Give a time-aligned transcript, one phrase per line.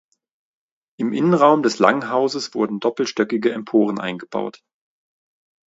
[0.99, 4.63] Im Innenraum des Langhauses wurden doppelstöckige Emporen eingebaut.